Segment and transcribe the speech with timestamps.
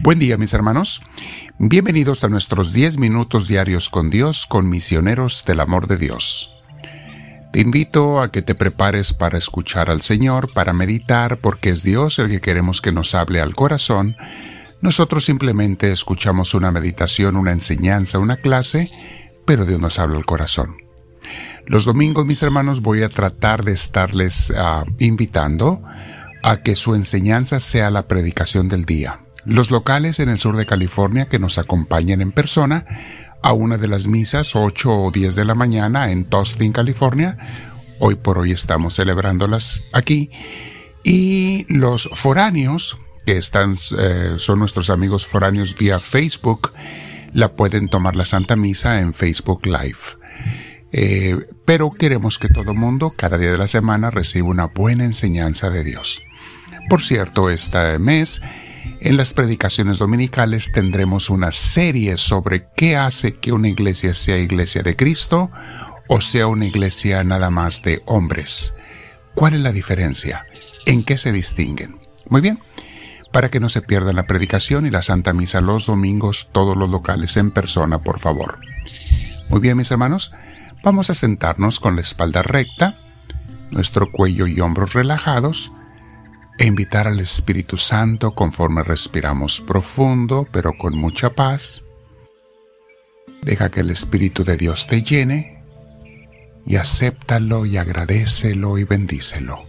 [0.00, 1.02] Buen día mis hermanos.
[1.58, 6.52] Bienvenidos a nuestros 10 minutos diarios con Dios, con misioneros del amor de Dios.
[7.52, 12.20] Te invito a que te prepares para escuchar al Señor, para meditar, porque es Dios
[12.20, 14.16] el que queremos que nos hable al corazón.
[14.82, 18.92] Nosotros simplemente escuchamos una meditación, una enseñanza, una clase,
[19.44, 20.76] pero Dios nos habla al corazón.
[21.66, 25.82] Los domingos, mis hermanos, voy a tratar de estarles ah, invitando
[26.44, 30.66] a que su enseñanza sea la predicación del día los locales en el sur de
[30.66, 32.84] California que nos acompañen en persona
[33.42, 37.38] a una de las misas 8 o 10 de la mañana en Tustin, California.
[38.00, 40.30] Hoy por hoy estamos celebrándolas aquí.
[41.04, 46.72] Y los foráneos, que están, eh, son nuestros amigos foráneos vía Facebook,
[47.32, 49.98] la pueden tomar la Santa Misa en Facebook Live.
[50.90, 55.70] Eh, pero queremos que todo mundo, cada día de la semana, reciba una buena enseñanza
[55.70, 56.22] de Dios.
[56.88, 58.40] Por cierto, este mes
[59.00, 64.82] en las predicaciones dominicales tendremos una serie sobre qué hace que una iglesia sea iglesia
[64.82, 65.50] de Cristo
[66.08, 68.74] o sea una iglesia nada más de hombres.
[69.34, 70.46] ¿Cuál es la diferencia?
[70.86, 71.98] ¿En qué se distinguen?
[72.28, 72.58] Muy bien,
[73.30, 76.90] para que no se pierdan la predicación y la Santa Misa los domingos, todos los
[76.90, 78.58] locales en persona, por favor.
[79.48, 80.32] Muy bien, mis hermanos,
[80.82, 82.98] vamos a sentarnos con la espalda recta,
[83.70, 85.70] nuestro cuello y hombros relajados,
[86.58, 91.84] e invitar al Espíritu Santo conforme respiramos profundo, pero con mucha paz.
[93.42, 95.62] Deja que el Espíritu de Dios te llene
[96.66, 99.62] y acéptalo y agradecelo y bendícelo.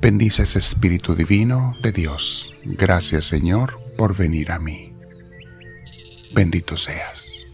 [0.00, 2.54] Bendice ese Espíritu Divino de Dios.
[2.64, 4.92] Gracias Señor por venir a mí.
[6.34, 7.46] Bendito seas.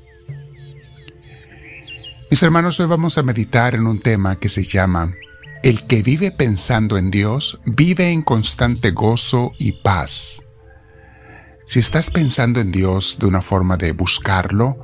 [2.31, 5.13] Mis hermanos, hoy vamos a meditar en un tema que se llama
[5.63, 10.43] el que vive pensando en Dios vive en constante gozo y paz.
[11.67, 14.79] Si estás pensando en Dios de una forma de buscarlo,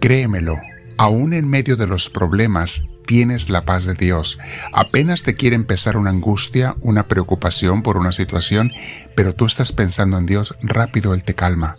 [0.00, 0.58] créemelo,
[0.98, 4.38] aún en medio de los problemas tienes la paz de Dios.
[4.72, 8.72] Apenas te quiere empezar una angustia, una preocupación por una situación,
[9.14, 11.78] pero tú estás pensando en Dios, rápido Él te calma,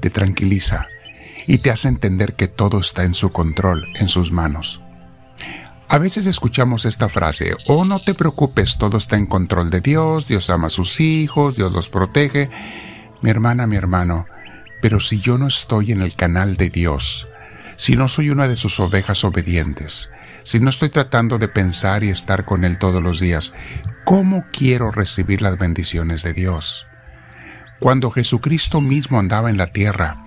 [0.00, 0.88] te tranquiliza
[1.46, 4.80] y te hace entender que todo está en su control, en sus manos.
[5.92, 10.28] A veces escuchamos esta frase, oh no te preocupes, todo está en control de Dios,
[10.28, 12.48] Dios ama a sus hijos, Dios los protege.
[13.22, 14.26] Mi hermana, mi hermano,
[14.80, 17.26] pero si yo no estoy en el canal de Dios,
[17.76, 20.12] si no soy una de sus ovejas obedientes,
[20.44, 23.52] si no estoy tratando de pensar y estar con Él todos los días,
[24.04, 26.86] ¿cómo quiero recibir las bendiciones de Dios?
[27.80, 30.22] Cuando Jesucristo mismo andaba en la tierra,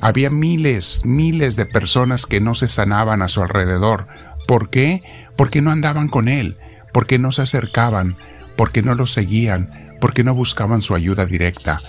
[0.00, 4.08] había miles, miles de personas que no se sanaban a su alrededor,
[4.46, 5.02] ¿Por qué?
[5.36, 6.56] Porque no andaban con Él,
[6.92, 8.16] porque no se acercaban,
[8.56, 11.80] porque no lo seguían, porque no buscaban su ayuda directa.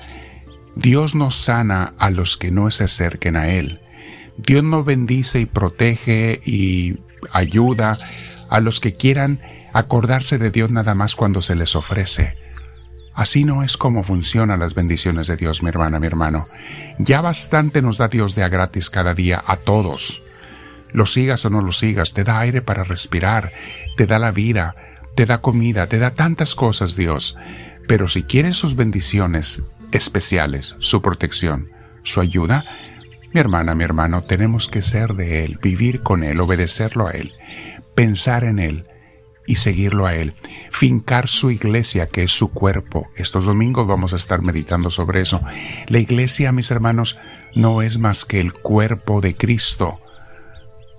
[0.75, 3.81] Dios no sana a los que no se acerquen a Él.
[4.37, 6.97] Dios no bendice y protege y
[7.31, 7.97] ayuda
[8.49, 9.41] a los que quieran
[9.73, 12.35] acordarse de Dios nada más cuando se les ofrece.
[13.13, 16.47] Así no es como funcionan las bendiciones de Dios, mi hermana, mi hermano.
[16.97, 20.21] Ya bastante nos da Dios de a gratis cada día a todos.
[20.93, 23.53] Lo sigas o no lo sigas, te da aire para respirar,
[23.97, 24.75] te da la vida,
[25.15, 27.37] te da comida, te da tantas cosas Dios.
[27.87, 31.71] Pero si quieres sus bendiciones especiales, su protección,
[32.03, 32.65] su ayuda,
[33.33, 37.31] mi hermana, mi hermano, tenemos que ser de Él, vivir con Él, obedecerlo a Él,
[37.95, 38.85] pensar en Él
[39.47, 40.33] y seguirlo a Él,
[40.71, 43.07] fincar su iglesia, que es su cuerpo.
[43.15, 45.39] Estos domingos vamos a estar meditando sobre eso.
[45.87, 47.17] La iglesia, mis hermanos,
[47.55, 50.00] no es más que el cuerpo de Cristo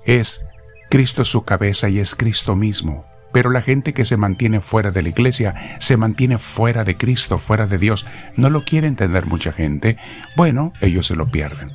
[0.04, 0.42] es
[0.90, 3.06] Cristo su cabeza y es Cristo mismo.
[3.32, 7.38] Pero la gente que se mantiene fuera de la iglesia se mantiene fuera de Cristo,
[7.38, 8.04] fuera de Dios.
[8.36, 9.96] No lo quiere entender mucha gente.
[10.36, 11.72] Bueno, ellos se lo pierden.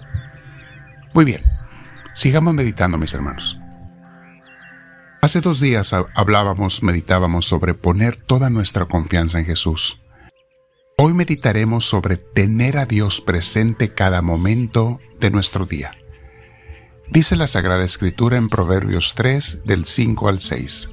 [1.14, 1.42] Muy bien,
[2.14, 3.58] sigamos meditando, mis hermanos.
[5.20, 10.00] Hace dos días hablábamos, meditábamos sobre poner toda nuestra confianza en Jesús.
[10.96, 15.96] Hoy meditaremos sobre tener a Dios presente cada momento de nuestro día.
[17.10, 20.90] Dice la Sagrada Escritura en Proverbios 3 del 5 al 6.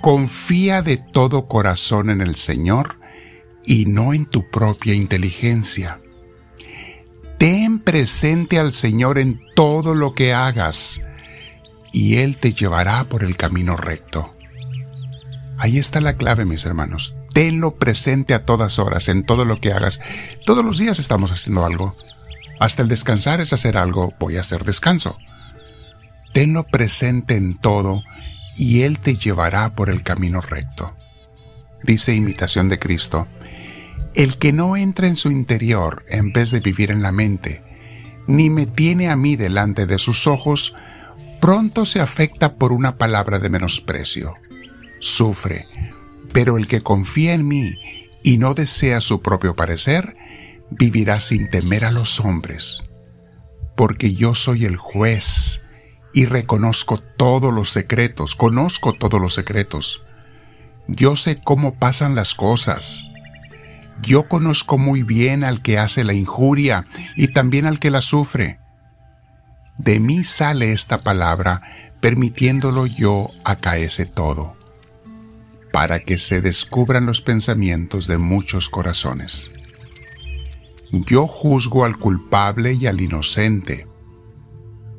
[0.00, 2.98] Confía de todo corazón en el Señor
[3.64, 5.98] y no en tu propia inteligencia.
[7.38, 11.00] Ten presente al Señor en todo lo que hagas
[11.92, 14.34] y Él te llevará por el camino recto.
[15.56, 17.14] Ahí está la clave, mis hermanos.
[17.32, 20.00] Tenlo presente a todas horas, en todo lo que hagas.
[20.44, 21.94] Todos los días estamos haciendo algo.
[22.60, 25.18] Hasta el descansar es hacer algo, voy a hacer descanso.
[26.32, 28.02] Tenlo presente en todo
[28.56, 30.96] y Él te llevará por el camino recto.
[31.82, 33.26] Dice imitación de Cristo,
[34.14, 37.62] El que no entra en su interior en vez de vivir en la mente,
[38.26, 40.74] ni me tiene a mí delante de sus ojos,
[41.40, 44.34] pronto se afecta por una palabra de menosprecio.
[45.00, 45.66] Sufre,
[46.32, 47.74] pero el que confía en mí
[48.22, 50.16] y no desea su propio parecer,
[50.78, 52.82] vivirá sin temer a los hombres,
[53.76, 55.60] porque yo soy el juez
[56.12, 60.02] y reconozco todos los secretos, conozco todos los secretos.
[60.86, 63.06] Yo sé cómo pasan las cosas.
[64.02, 66.86] Yo conozco muy bien al que hace la injuria
[67.16, 68.58] y también al que la sufre.
[69.78, 71.62] De mí sale esta palabra,
[72.00, 74.56] permitiéndolo yo acaece todo,
[75.72, 79.50] para que se descubran los pensamientos de muchos corazones.
[81.02, 83.86] Yo juzgo al culpable y al inocente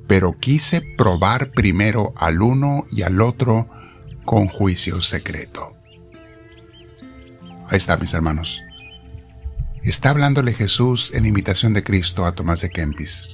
[0.08, 3.70] pero quise probar primero al uno y al otro
[4.24, 5.74] con juicio secreto.
[7.68, 8.62] Ahí está, mis hermanos.
[9.84, 13.28] Está hablándole Jesús en imitación de Cristo a Tomás de Kempis.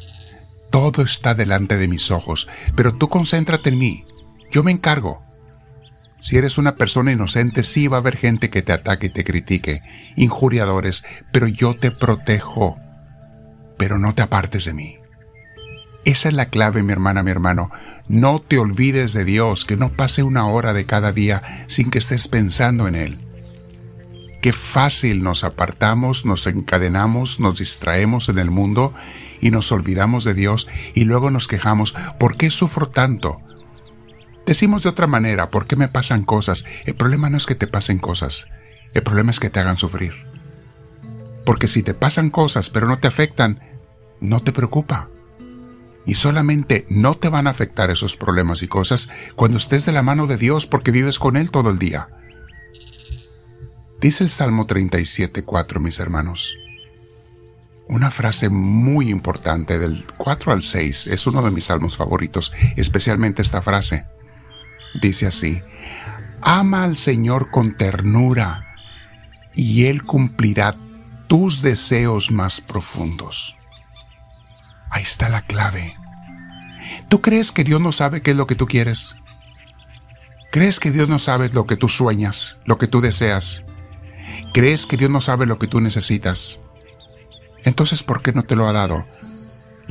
[0.69, 4.05] Todo está delante de mis ojos, pero tú concéntrate en mí.
[4.51, 5.21] Yo me encargo.
[6.21, 9.23] Si eres una persona inocente, sí va a haber gente que te ataque y te
[9.23, 9.81] critique,
[10.15, 12.77] injuriadores, pero yo te protejo.
[13.77, 14.97] Pero no te apartes de mí.
[16.05, 17.71] Esa es la clave, mi hermana, mi hermano.
[18.07, 21.97] No te olvides de Dios, que no pase una hora de cada día sin que
[21.97, 23.19] estés pensando en Él.
[24.41, 28.93] Qué fácil nos apartamos, nos encadenamos, nos distraemos en el mundo
[29.39, 33.39] y nos olvidamos de Dios y luego nos quejamos, ¿por qué sufro tanto?
[34.45, 36.65] Decimos de otra manera, ¿por qué me pasan cosas?
[36.85, 38.47] El problema no es que te pasen cosas,
[38.93, 40.13] el problema es que te hagan sufrir.
[41.45, 43.59] Porque si te pasan cosas pero no te afectan,
[44.19, 45.09] no te preocupa
[46.05, 50.01] y solamente no te van a afectar esos problemas y cosas cuando estés de la
[50.01, 52.09] mano de Dios porque vives con Él todo el día.
[53.99, 56.55] Dice el Salmo 37.4, mis hermanos.
[57.87, 63.41] Una frase muy importante del 4 al 6 es uno de mis salmos favoritos, especialmente
[63.41, 64.05] esta frase.
[64.99, 65.61] Dice así,
[66.41, 68.75] Ama al Señor con ternura
[69.53, 70.75] y Él cumplirá
[71.27, 73.55] tus deseos más profundos.
[74.89, 75.95] Ahí está la clave.
[77.09, 79.15] ¿Tú crees que Dios no sabe qué es lo que tú quieres?
[80.51, 83.63] ¿Crees que Dios no sabe lo que tú sueñas, lo que tú deseas?
[84.53, 86.59] ¿Crees que Dios no sabe lo que tú necesitas?
[87.63, 89.05] Entonces, ¿por qué no te lo ha dado?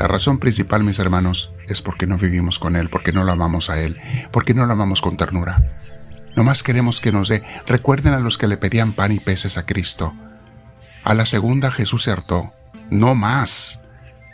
[0.01, 3.69] La razón principal, mis hermanos, es porque no vivimos con Él, porque no lo amamos
[3.69, 3.99] a Él,
[4.33, 5.63] porque no lo amamos con ternura.
[6.35, 7.43] No más queremos que nos dé.
[7.67, 10.15] Recuerden a los que le pedían pan y peces a Cristo.
[11.05, 12.51] A la segunda Jesús se hartó.
[12.91, 13.79] No más.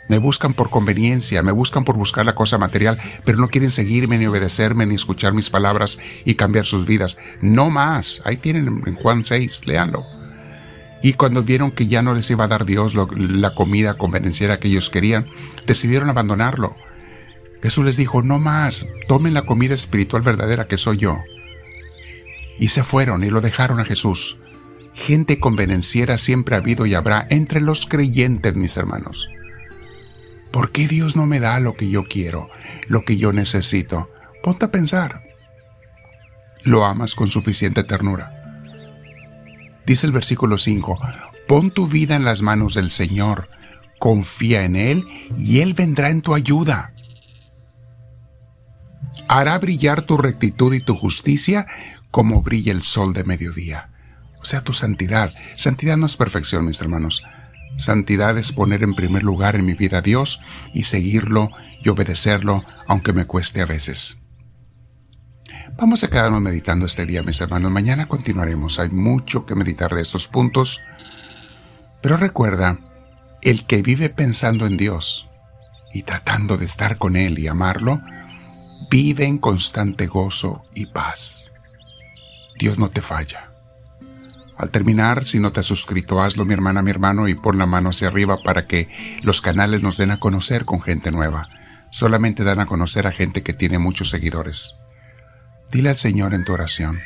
[0.09, 4.19] Me buscan por conveniencia, me buscan por buscar la cosa material, pero no quieren seguirme
[4.19, 7.19] ni obedecerme ni escuchar mis palabras y cambiar sus vidas.
[7.41, 8.23] No más.
[8.25, 10.07] Ahí tienen en Juan 6, léanlo.
[11.03, 14.69] Y cuando vieron que ya no les iba a dar Dios la comida convenenciera que
[14.69, 15.27] ellos querían,
[15.67, 16.75] decidieron abandonarlo.
[17.63, 21.19] Jesús les dijo, no más, tomen la comida espiritual verdadera que soy yo.
[22.59, 24.39] Y se fueron y lo dejaron a Jesús.
[24.95, 29.29] Gente convenenciera siempre ha habido y habrá entre los creyentes, mis hermanos.
[30.51, 32.49] ¿Por qué Dios no me da lo que yo quiero,
[32.89, 34.09] lo que yo necesito?
[34.43, 35.23] Ponte a pensar.
[36.63, 38.36] Lo amas con suficiente ternura.
[39.87, 40.99] Dice el versículo 5,
[41.47, 43.49] pon tu vida en las manos del Señor,
[44.01, 45.07] confía en Él
[45.39, 46.93] y Él vendrá en tu ayuda.
[49.29, 51.67] Hará brillar tu rectitud y tu justicia
[52.11, 53.91] como brilla el sol de mediodía.
[54.41, 55.35] O sea, tu santidad.
[55.57, 57.23] Santidad no es perfección, mis hermanos.
[57.77, 60.41] Santidad es poner en primer lugar en mi vida a Dios
[60.73, 61.51] y seguirlo
[61.83, 64.19] y obedecerlo, aunque me cueste a veces.
[65.79, 67.71] Vamos a quedarnos meditando este día, mis hermanos.
[67.71, 68.79] Mañana continuaremos.
[68.79, 70.81] Hay mucho que meditar de estos puntos.
[72.01, 72.79] Pero recuerda,
[73.43, 75.31] el que vive pensando en Dios
[75.93, 78.01] y tratando de estar con Él y amarlo,
[78.91, 81.53] vive en constante gozo y paz.
[82.59, 83.51] Dios no te falla.
[84.57, 87.67] Al terminar, si no te has suscrito, hazlo mi hermana, mi hermano, y pon la
[87.67, 88.89] mano hacia arriba para que
[89.23, 91.51] los canales nos den a conocer con gente nueva.
[91.91, 94.77] Solamente dan a conocer a gente que tiene muchos seguidores.
[95.71, 97.01] Dile al Señor en tu oración,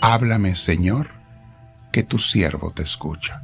[0.00, 1.10] háblame Señor,
[1.92, 3.42] que tu siervo te escucha.